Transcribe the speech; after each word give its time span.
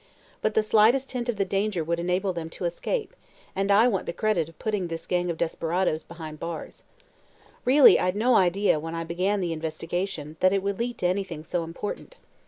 But 0.41 0.55
the 0.55 0.63
slightest 0.63 1.11
hint 1.11 1.29
of 1.29 1.47
danger 1.49 1.83
would 1.83 1.99
enable 1.99 2.33
them 2.33 2.49
to 2.57 2.65
escape 2.65 3.15
and 3.55 3.69
I 3.69 3.87
want 3.87 4.07
the 4.07 4.13
credit 4.13 4.49
of 4.49 4.57
putting 4.57 4.87
this 4.87 5.05
gang 5.05 5.29
of 5.29 5.37
desperadoes 5.37 6.01
behind 6.01 6.37
the 6.37 6.39
bars. 6.39 6.81
Really, 7.65 7.99
I'd 7.99 8.15
no 8.15 8.33
idea, 8.33 8.79
when 8.79 8.95
I 8.95 9.03
began 9.03 9.41
the 9.41 9.53
investigation, 9.53 10.37
that 10.39 10.53
it 10.53 10.63
would 10.63 10.79
lead 10.79 10.97
to 10.97 11.05
anything 11.05 11.43
so 11.43 11.63
important. 11.63 12.15